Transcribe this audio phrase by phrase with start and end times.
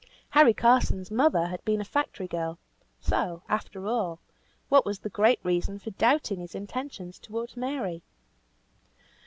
[0.31, 2.57] Harry Carson's mother had been a factory girl;
[2.99, 4.19] so, after all,
[4.67, 8.01] what was the great reason for doubting his intentions towards Mary?